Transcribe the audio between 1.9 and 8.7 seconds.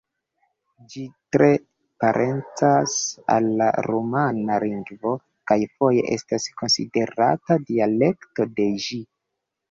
parencas al la rumana lingvo kaj foje estas konsiderata dialekto de